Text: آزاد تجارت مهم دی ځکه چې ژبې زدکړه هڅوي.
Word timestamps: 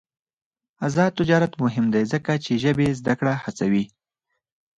آزاد 0.85 1.11
تجارت 1.19 1.53
مهم 1.63 1.85
دی 1.93 2.03
ځکه 2.13 2.31
چې 2.43 2.53
ژبې 2.63 2.87
زدکړه 2.99 3.33
هڅوي. 3.43 3.85